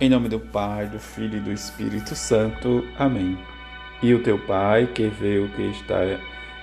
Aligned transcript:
Em 0.00 0.08
nome 0.08 0.28
do 0.28 0.38
Pai, 0.38 0.86
do 0.86 1.00
Filho 1.00 1.38
e 1.38 1.40
do 1.40 1.50
Espírito 1.50 2.14
Santo. 2.14 2.86
Amém. 2.96 3.36
E 4.00 4.14
o 4.14 4.22
teu 4.22 4.38
Pai, 4.38 4.86
que 4.86 5.08
vê 5.08 5.40
o 5.40 5.48
que 5.48 5.62
está 5.72 5.98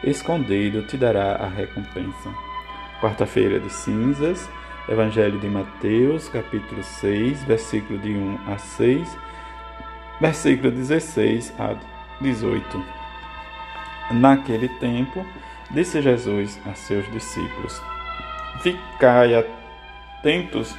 escondido, 0.06 0.84
te 0.84 0.96
dará 0.96 1.36
a 1.36 1.50
recompensa. 1.50 2.34
Quarta-feira 3.02 3.60
de 3.60 3.70
cinzas, 3.70 4.50
Evangelho 4.88 5.38
de 5.38 5.50
Mateus, 5.50 6.30
capítulo 6.30 6.82
6, 6.82 7.44
versículo 7.44 8.00
de 8.00 8.12
1 8.12 8.40
a 8.54 8.58
6, 8.58 9.18
versículo 10.22 10.72
16 10.72 11.54
a 11.60 11.76
18. 12.22 12.86
Naquele 14.12 14.70
tempo, 14.80 15.26
disse 15.72 16.02
Jesus 16.02 16.58
a 16.66 16.74
seus 16.74 17.06
discípulos: 17.12 17.82
Ficai 18.62 19.36
atentos 19.36 20.74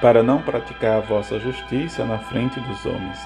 para 0.00 0.22
não 0.22 0.40
praticar 0.40 0.98
a 0.98 1.00
vossa 1.00 1.38
justiça 1.38 2.04
na 2.04 2.18
frente 2.18 2.58
dos 2.60 2.84
homens, 2.86 3.18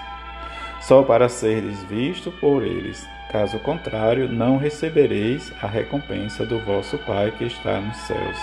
só 0.81 1.03
para 1.03 1.29
seres 1.29 1.83
visto 1.85 2.31
por 2.33 2.63
eles. 2.63 3.07
Caso 3.31 3.59
contrário, 3.59 4.29
não 4.29 4.57
recebereis 4.57 5.53
a 5.61 5.67
recompensa 5.67 6.47
do 6.47 6.59
vosso 6.61 6.97
Pai 6.99 7.33
que 7.37 7.45
está 7.45 7.81
nos 7.81 7.97
céus. 7.99 8.39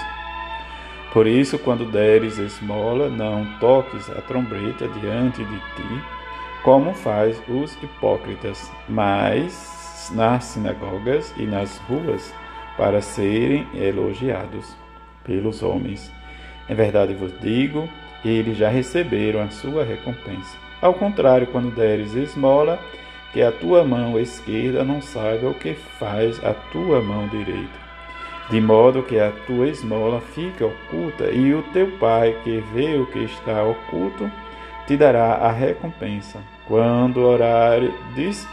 Por 1.14 1.28
isso, 1.28 1.58
quando 1.60 1.86
deres 1.92 2.38
esmola, 2.38 3.08
não 3.08 3.46
toques 3.60 4.10
a 4.10 4.22
trombeta 4.22 4.88
diante 4.88 5.44
de 5.46 5.58
ti, 5.60 6.04
como 6.64 6.94
faz 6.94 7.42
os 7.48 7.76
hipócritas, 7.84 8.72
mas 8.90 10.12
nas 10.14 10.46
sinagogas 10.46 11.34
e 11.38 11.46
nas 11.46 11.78
ruas, 11.88 12.34
para 12.78 13.00
serem 13.00 13.68
elogiados 13.76 14.76
pelos 15.24 15.62
homens. 15.62 16.12
Em 16.68 16.76
verdade 16.76 17.14
vos 17.14 17.32
digo, 17.40 17.88
eles 18.30 18.58
já 18.58 18.70
receberam 18.70 19.42
a 19.42 19.50
sua 19.50 19.84
recompensa. 19.84 20.58
Ao 20.82 20.94
contrário, 20.94 21.48
quando 21.48 21.74
deres 21.74 22.14
esmola, 22.14 22.80
que 23.32 23.42
a 23.42 23.52
tua 23.52 23.84
mão 23.84 24.20
esquerda 24.20 24.84
não 24.84 25.02
saiba 25.02 25.50
o 25.50 25.54
que 25.54 25.74
faz 25.74 26.44
a 26.44 26.54
tua 26.54 27.02
mão 27.02 27.28
direita. 27.28 27.84
De 28.50 28.60
modo 28.60 29.04
que 29.04 29.20
a 29.20 29.32
tua 29.48 29.68
esmola 29.68 30.22
fica 30.22 30.66
oculta, 30.66 31.32
e 31.32 31.54
o 31.54 31.64
teu 31.74 31.92
pai, 31.98 32.38
que 32.44 32.64
vê 32.74 32.98
o 32.98 33.06
que 33.08 33.20
está 33.20 33.64
oculto, 33.64 34.30
te 34.86 34.98
dará 34.98 35.36
a 35.36 35.52
recompensa. 35.52 36.40
Quando 36.68 37.22
orares, 37.22 38.48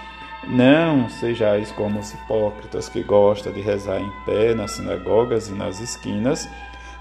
não 0.46 1.08
sejais 1.08 1.70
como 1.72 1.98
os 1.98 2.14
hipócritas 2.14 2.88
que 2.88 3.02
gostam 3.02 3.52
de 3.52 3.60
rezar 3.60 4.00
em 4.00 4.10
pé 4.24 4.54
nas 4.54 4.72
sinagogas 4.72 5.48
e 5.48 5.52
nas 5.52 5.80
esquinas 5.80 6.48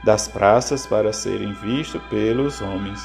das 0.04 0.28
praças 0.28 0.86
para 0.86 1.12
serem 1.12 1.54
vistos 1.54 2.02
pelos 2.10 2.62
homens. 2.62 3.00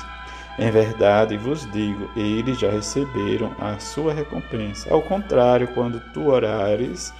Em 0.58 0.70
verdade 0.70 1.36
vos 1.36 1.68
digo, 1.72 2.08
eles 2.16 2.58
já 2.58 2.70
receberam 2.70 3.52
a 3.58 3.78
sua 3.78 4.12
recompensa. 4.12 4.92
Ao 4.92 5.02
contrário, 5.02 5.68
quando 5.68 6.00
tu 6.12 6.28
orares, 6.28 7.12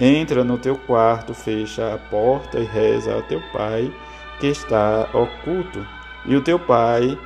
entra 0.00 0.42
no 0.42 0.56
teu 0.56 0.76
quarto, 0.76 1.34
fecha 1.34 1.94
a 1.94 1.98
porta 1.98 2.58
e 2.58 2.64
reza 2.64 3.12
ao 3.12 3.22
teu 3.22 3.42
pai 3.52 3.92
que 4.40 4.46
está 4.46 5.08
oculto, 5.12 5.86
e 6.24 6.34
o 6.34 6.42
teu 6.42 6.58
pai 6.58 7.18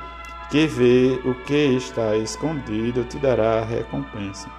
que 0.49 0.67
vê 0.67 1.19
o 1.25 1.33
que 1.33 1.75
está 1.75 2.15
escondido 2.15 3.03
te 3.03 3.17
dará 3.17 3.59
a 3.59 3.65
recompensa. 3.65 4.49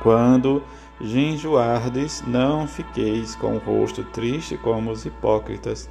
Quando 0.00 0.62
ginjoardes, 1.00 2.22
não 2.26 2.66
fiqueis 2.66 3.34
com 3.34 3.56
o 3.56 3.58
rosto 3.58 4.04
triste 4.04 4.56
como 4.56 4.90
os 4.90 5.04
hipócritas 5.04 5.90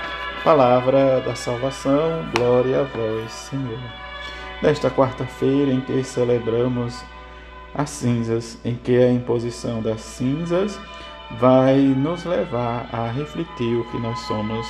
Palavra 0.43 1.21
da 1.21 1.35
salvação, 1.35 2.25
glória 2.35 2.81
a 2.81 2.83
vós, 2.83 3.31
Senhor. 3.31 3.77
Nesta 4.59 4.89
quarta-feira 4.89 5.71
em 5.71 5.81
que 5.81 6.03
celebramos 6.03 7.05
as 7.75 7.91
cinzas, 7.91 8.57
em 8.65 8.73
que 8.73 8.97
a 8.97 9.11
imposição 9.11 9.83
das 9.83 10.01
cinzas 10.01 10.79
vai 11.39 11.77
nos 11.77 12.25
levar 12.25 12.89
a 12.91 13.11
refletir 13.11 13.77
o 13.77 13.85
que 13.91 13.99
nós 13.99 14.17
somos 14.21 14.67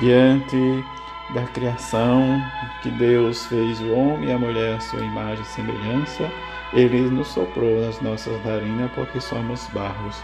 diante 0.00 0.84
da 1.32 1.44
criação, 1.44 2.42
que 2.82 2.90
Deus 2.90 3.46
fez 3.46 3.80
o 3.82 3.92
homem 3.92 4.30
e 4.30 4.32
a 4.32 4.38
mulher 4.38 4.78
à 4.78 4.80
sua 4.80 5.00
imagem 5.00 5.44
e 5.44 5.46
semelhança, 5.46 6.28
ele 6.72 7.02
nos 7.02 7.28
soprou 7.28 7.86
nas 7.86 8.00
nossas 8.00 8.44
narinas 8.44 8.90
porque 8.96 9.20
somos 9.20 9.64
barros. 9.68 10.20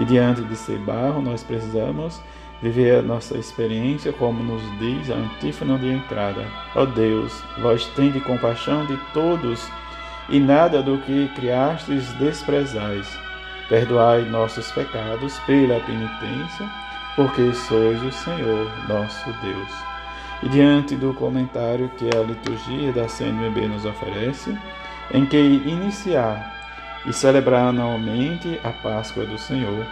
E 0.00 0.04
diante 0.06 0.42
de 0.44 0.56
ser 0.56 0.78
barro, 0.78 1.20
nós 1.20 1.42
precisamos 1.42 2.22
viver 2.60 2.98
a 2.98 3.02
nossa 3.02 3.36
experiência 3.38 4.12
como 4.12 4.42
nos 4.42 4.62
diz 4.78 5.10
a 5.10 5.14
antífona 5.14 5.78
de 5.78 5.88
entrada. 5.88 6.44
Ó 6.74 6.84
Deus, 6.84 7.32
vós 7.60 7.86
tende 7.94 8.20
compaixão 8.20 8.86
de 8.86 8.96
todos 9.12 9.68
e 10.28 10.38
nada 10.38 10.82
do 10.82 10.98
que 10.98 11.28
criastes 11.34 12.12
desprezais. 12.14 13.08
Perdoai 13.68 14.22
nossos 14.22 14.70
pecados 14.72 15.38
pela 15.40 15.78
penitência, 15.80 16.66
porque 17.14 17.52
sois 17.52 18.02
o 18.02 18.10
Senhor 18.10 18.70
nosso 18.88 19.30
Deus. 19.42 19.72
E 20.42 20.48
diante 20.48 20.94
do 20.94 21.12
comentário 21.14 21.90
que 21.98 22.08
a 22.16 22.22
liturgia 22.22 22.92
da 22.92 23.08
CNBB 23.08 23.68
nos 23.68 23.84
oferece, 23.84 24.56
em 25.12 25.26
que 25.26 25.36
iniciar 25.36 26.56
e 27.06 27.12
celebrar 27.12 27.68
anualmente 27.68 28.60
a 28.62 28.70
Páscoa 28.70 29.24
do 29.24 29.38
Senhor, 29.38 29.84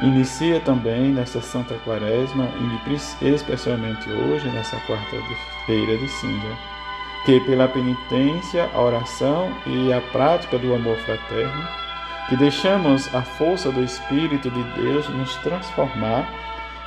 Inicia 0.00 0.60
também 0.60 1.08
nesta 1.08 1.40
Santa 1.40 1.74
Quaresma, 1.84 2.50
e 3.22 3.28
especialmente 3.28 4.10
hoje, 4.10 4.46
nessa 4.50 4.76
quarta-feira 4.80 5.96
de 5.96 6.08
cinza, 6.08 6.58
que 7.24 7.40
pela 7.40 7.66
penitência, 7.66 8.68
a 8.74 8.80
oração 8.80 9.50
e 9.66 9.90
a 9.92 10.00
prática 10.12 10.58
do 10.58 10.74
amor 10.74 10.98
fraterno, 10.98 11.66
que 12.28 12.36
deixamos 12.36 13.12
a 13.14 13.22
força 13.22 13.72
do 13.72 13.82
Espírito 13.82 14.50
de 14.50 14.62
Deus 14.80 15.08
nos 15.08 15.34
transformar 15.36 16.28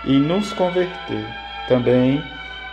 e 0.06 0.20
nos 0.20 0.54
converter. 0.54 1.26
Também 1.68 2.24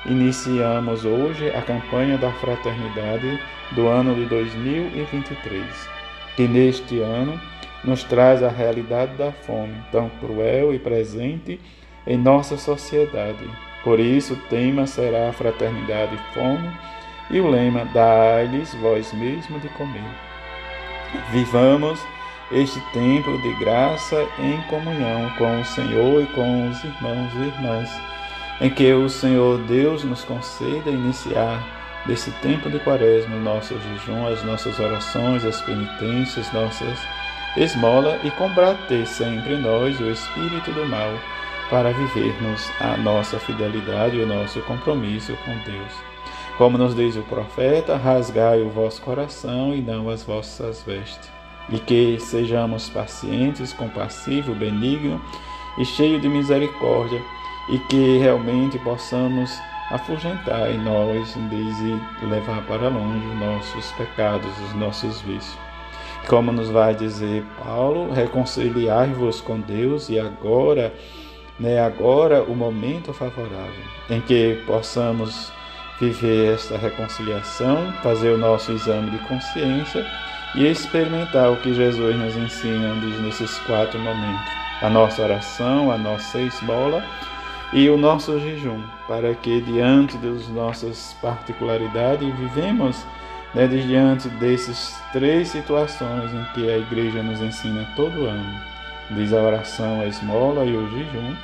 iniciamos 0.05 1.07
hoje 1.07 1.49
a 1.49 1.63
campanha 1.63 2.19
da 2.19 2.31
fraternidade 2.33 3.41
do 3.73 3.87
ano 3.89 4.15
de 4.15 4.27
2023, 4.27 5.65
que 6.37 6.47
neste 6.47 7.01
ano 7.01 7.41
nos 7.85 8.03
traz 8.05 8.43
a 8.43 8.49
realidade 8.49 9.15
da 9.17 9.33
fome, 9.33 9.75
tão 9.93 10.09
cruel 10.21 10.75
e 10.75 10.79
presente 10.79 11.61
em 12.07 12.17
nossa 12.17 12.57
sociedade. 12.57 13.49
Por 13.83 14.01
isso, 14.01 14.35
o 14.35 14.49
tema 14.49 14.87
será 14.87 15.29
a 15.29 15.33
fraternidade 15.33 16.15
e 16.15 16.35
fome, 16.35 16.71
e 17.31 17.41
o 17.41 17.49
lema: 17.49 17.85
Dai-lhes 17.93 18.75
vós 18.75 19.13
mesmo 19.13 19.61
de 19.61 19.69
comer. 19.71 20.11
Vivamos 21.31 22.01
este 22.51 22.81
tempo 22.93 23.37
de 23.43 23.53
graça 23.55 24.27
em 24.39 24.61
comunhão 24.69 25.31
com 25.37 25.61
o 25.61 25.65
Senhor 25.65 26.23
e 26.23 26.27
com 26.27 26.69
os 26.69 26.85
irmãos 26.85 27.33
e 27.35 27.39
irmãs, 27.39 27.91
em 28.61 28.71
que 28.71 28.93
o 28.93 29.09
Senhor 29.09 29.59
Deus 29.63 30.05
nos 30.05 30.25
conceda 30.25 30.91
iniciar 30.91 31.77
desse 32.07 32.31
tempo 32.43 32.71
de 32.71 32.79
quaresma 32.81 33.37
o 33.37 33.41
nosso 33.41 33.75
jejum, 33.79 34.27
as 34.29 34.43
nossas 34.45 34.79
orações, 34.79 35.45
as 35.45 35.61
penitências, 35.63 36.53
nossas 36.53 36.99
esmola 37.57 38.19
e 38.23 38.31
combater 38.33 39.07
sempre 39.07 39.57
nós 39.57 39.99
o 39.99 40.11
espírito 40.11 40.71
do 40.73 40.87
mal, 40.87 41.11
para 41.71 41.93
vivermos 41.93 42.71
a 42.81 42.97
nossa 42.97 43.41
fidelidade 43.41 44.17
e 44.17 44.23
o 44.23 44.27
nosso 44.27 44.61
compromisso 44.63 45.37
com 45.45 45.57
Deus. 45.71 45.93
Como 46.59 46.79
nos 46.79 46.95
diz 46.95 47.17
o 47.17 47.23
profeta, 47.23 47.97
rasgai 47.97 48.63
o 48.63 48.71
vosso 48.71 49.03
coração 49.03 49.75
e 49.75 49.81
não 49.81 50.09
as 50.09 50.23
vossas 50.23 50.83
vestes. 50.83 51.31
E 51.69 51.79
que 51.79 52.19
sejamos 52.21 52.89
pacientes, 52.89 53.73
compassivos, 53.73 54.57
benignos 54.57 55.21
e 55.79 55.85
cheios 55.85 56.23
de 56.23 56.29
misericórdia, 56.29 57.21
e 57.69 57.79
que 57.79 58.19
realmente 58.19 58.79
possamos 58.79 59.51
afugentar 59.91 60.71
em 60.71 60.79
nós 60.79 61.37
e 61.37 62.25
levar 62.27 62.63
para 62.67 62.89
longe 62.89 63.27
os 63.27 63.39
nossos 63.39 63.93
pecados, 63.93 64.51
os 64.67 64.75
nossos 64.75 65.21
vícios. 65.23 65.66
Como 66.29 66.51
nos 66.51 66.69
vai 66.71 66.95
dizer 66.95 67.45
Paulo, 67.65 68.13
reconciliar-vos 68.13 69.41
com 69.41 69.61
Deus 69.61 70.09
e 70.09 70.19
agora, 70.19 70.93
né, 71.59 71.81
agora 71.81 72.43
o 72.43 72.55
momento 72.55 73.13
favorável 73.13 73.85
em 74.11 74.21
que 74.21 74.61
possamos 74.67 75.53
viver 76.01 76.55
esta 76.55 76.77
reconciliação, 76.77 77.93
fazer 78.03 78.31
o 78.31 78.39
nosso 78.39 78.73
exame 78.73 79.11
de 79.11 79.19
consciência 79.27 80.07
e 80.55 80.67
experimentar 80.67 81.51
o 81.51 81.57
que 81.57 81.75
Jesus 81.75 82.17
nos 82.17 82.37
ensina 82.37 82.95
nesses 83.23 83.59
quatro 83.61 83.99
momentos: 83.99 84.53
a 84.83 84.91
nossa 84.91 85.23
oração, 85.23 85.91
a 85.91 85.99
nossa 85.99 86.41
esmola 86.41 87.05
e 87.73 87.89
o 87.89 87.97
nosso 87.97 88.39
jejum, 88.41 88.83
para 89.09 89.35
que 89.35 89.61
diante 89.61 90.17
das 90.19 90.49
nossas 90.49 91.17
particularidades 91.21 92.35
vivemos 92.37 93.05
né, 93.57 93.67
diante 93.67 94.29
dessas 94.29 94.95
três 95.13 95.49
situações 95.49 96.31
em 96.33 96.45
que 96.53 96.71
a 96.71 96.77
igreja 96.77 97.23
nos 97.23 97.41
ensina 97.41 97.89
todo 97.97 98.27
ano, 98.27 98.61
diz 99.13 99.33
a 99.33 99.41
oração, 99.41 100.03
a 100.03 100.07
esmola 100.07 100.65
e 100.67 100.77
o 100.77 100.91
jejum, 100.91 101.35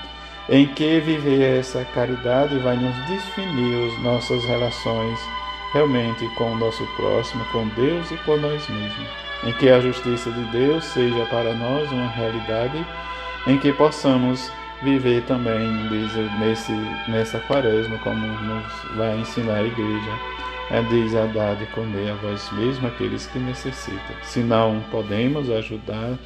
em 0.51 0.67
que 0.67 1.01
viver 1.01 1.59
essa 1.59 1.85
caridade 1.87 2.59
vai 2.59 2.77
nos 2.77 2.95
definir 3.07 3.91
as 3.91 4.03
nossas 4.03 4.45
relações 4.45 5.19
realmente 5.73 6.29
com 6.37 6.53
o 6.53 6.59
nosso 6.59 6.87
próximo, 6.97 7.43
com 7.47 7.67
Deus 7.69 8.11
e 8.11 8.17
com 8.19 8.37
nós 8.37 8.69
mesmos. 8.69 9.09
Em 9.45 9.53
que 9.55 9.71
a 9.71 9.81
justiça 9.81 10.31
de 10.31 10.45
Deus 10.51 10.85
seja 10.85 11.25
para 11.27 11.55
nós 11.55 11.91
uma 11.91 12.09
realidade 12.09 12.87
em 13.47 13.59
que 13.59 13.73
possamos 13.73 14.53
viver 14.83 15.23
também 15.23 15.69
nesse, 16.39 16.73
nessa 17.09 17.39
quaresma, 17.41 17.97
como 17.99 18.27
nos 18.27 18.97
vai 18.97 19.19
ensinar 19.19 19.55
a 19.55 19.63
igreja. 19.63 20.19
É, 20.71 20.83
diz 20.83 21.15
a 21.15 21.27
dar 21.27 21.57
de 21.57 21.67
comer 21.67 22.11
a 22.11 22.15
vós 22.15 22.51
mesmos 22.53 22.87
aqueles 22.87 23.27
que 23.27 23.39
necessitam. 23.39 24.17
Se 24.23 24.41
não 24.41 24.81
podemos 24.91 25.51
ajudar, 25.51 26.19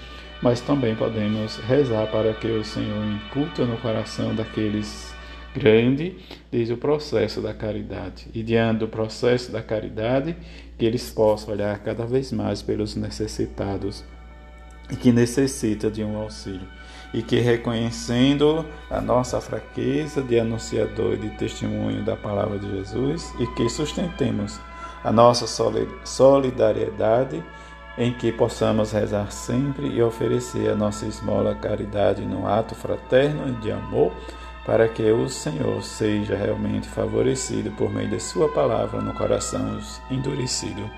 mas 0.43 0.61
também 0.61 0.95
podemos 0.95 1.57
rezar 1.59 2.07
para 2.09 2.33
que 2.35 2.47
o 2.47 2.65
Senhor 2.65 3.05
inculta 3.07 3.65
no 3.65 3.77
coração 3.79 4.35
daqueles 4.35 5.15
grande, 5.55 6.17
diz 6.53 6.71
o 6.71 6.77
processo 6.77 7.41
da 7.41 7.55
caridade. 7.55 8.29
E 8.35 8.43
diante 8.43 8.81
do 8.81 8.89
processo 8.89 9.51
da 9.51 9.63
caridade, 9.63 10.37
que 10.79 10.85
eles 10.85 11.11
possam 11.11 11.55
olhar 11.55 11.79
cada 11.79 12.07
vez 12.07 12.31
mais 12.31 12.61
pelos 12.61 12.95
necessitados 12.95 14.05
que 14.95 15.11
necessita 15.11 15.91
de 15.91 16.05
um 16.05 16.17
auxílio. 16.17 16.69
E 17.13 17.23
que 17.23 17.41
reconhecendo 17.41 18.65
a 18.91 19.01
nossa 19.01 19.41
fraqueza 19.41 20.23
de 20.23 20.39
anunciador 20.39 21.15
e 21.15 21.19
de 21.19 21.31
testemunho 21.31 22.05
da 22.05 22.15
palavra 22.15 22.59
de 22.59 22.71
Jesus, 22.71 23.33
e 23.41 23.47
que 23.55 23.69
sustentemos 23.69 24.61
a 25.03 25.11
nossa 25.11 25.47
solidariedade 26.05 27.43
em 27.99 28.13
que 28.13 28.31
possamos 28.31 28.93
rezar 28.93 29.33
sempre 29.33 29.87
e 29.87 30.03
oferecer 30.03 30.71
a 30.71 30.75
nossa 30.75 31.07
esmola 31.07 31.55
caridade 31.55 32.23
no 32.23 32.47
ato 32.47 32.75
fraterno 32.75 33.49
e 33.49 33.53
de 33.63 33.73
amor, 33.73 34.13
para 34.67 34.89
que 34.89 35.11
o 35.11 35.29
Senhor 35.29 35.83
seja 35.83 36.37
realmente 36.37 36.89
favorecido 36.89 37.71
por 37.73 37.91
meio 37.91 38.11
de 38.11 38.21
Sua 38.21 38.53
palavra 38.53 39.01
no 39.01 39.15
coração 39.15 39.79
endurecido. 40.11 40.91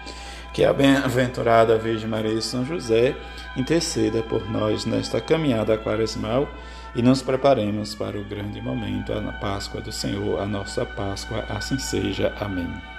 Que 0.53 0.65
a 0.65 0.73
bem-aventurada 0.73 1.79
Virgem 1.79 2.09
Maria 2.09 2.33
e 2.33 2.43
São 2.43 2.65
José 2.65 3.15
interceda 3.59 4.23
por 4.23 4.49
nós 4.51 4.85
nesta 4.85 5.21
caminhada 5.21 5.77
quaresmal 5.77 6.49
e 6.95 7.03
nos 7.03 7.23
preparemos 7.23 7.95
para 7.95 8.19
o 8.19 8.25
grande 8.25 8.61
momento, 8.63 9.13
a 9.13 9.33
Páscoa 9.33 9.81
do 9.81 9.93
Senhor, 9.93 10.41
a 10.41 10.47
nossa 10.47 10.87
Páscoa, 10.87 11.45
assim 11.49 11.79
seja. 11.79 12.33
Amém. 12.41 12.97